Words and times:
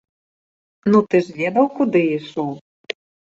Ну, 0.93 1.01
ты 1.11 1.15
ж 1.27 1.37
ведаў, 1.43 1.65
куды 1.77 2.01
ішоў! 2.17 2.49